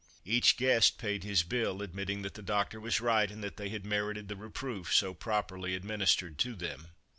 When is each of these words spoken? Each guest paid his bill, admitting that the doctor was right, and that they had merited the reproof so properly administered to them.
Each 0.25 0.57
guest 0.57 0.97
paid 0.97 1.23
his 1.23 1.43
bill, 1.43 1.83
admitting 1.83 2.23
that 2.23 2.33
the 2.33 2.41
doctor 2.41 2.79
was 2.79 2.99
right, 3.01 3.29
and 3.29 3.43
that 3.43 3.57
they 3.57 3.69
had 3.69 3.85
merited 3.85 4.29
the 4.29 4.35
reproof 4.35 4.91
so 4.91 5.13
properly 5.13 5.75
administered 5.75 6.39
to 6.39 6.55
them. 6.55 6.87